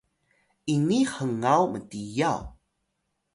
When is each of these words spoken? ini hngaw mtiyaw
ini 0.73 0.99
hngaw 1.13 1.63
mtiyaw 1.73 2.41